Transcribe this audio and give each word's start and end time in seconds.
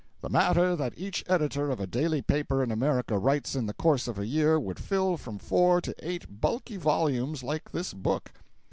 The 0.21 0.29
matter 0.29 0.75
that 0.75 0.95
each 0.97 1.23
editor 1.27 1.69
of 1.69 1.79
a 1.79 1.85
daily 1.85 2.23
paper 2.23 2.63
in 2.63 2.71
America 2.71 3.19
writes 3.19 3.53
in 3.53 3.67
the 3.67 3.73
course 3.75 4.07
of 4.07 4.17
a 4.17 4.25
year 4.25 4.59
would 4.59 4.79
fill 4.79 5.15
from 5.15 5.37
four 5.37 5.79
to 5.79 5.93
eight 6.01 6.41
bulky 6.41 6.77
volumes 6.77 7.43
like 7.43 7.69
this 7.71 7.93
book! 7.93 8.31